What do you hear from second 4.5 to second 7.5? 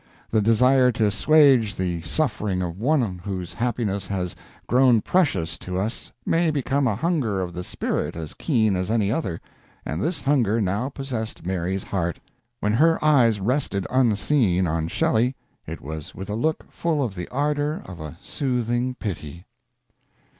grown precious to us may become a hunger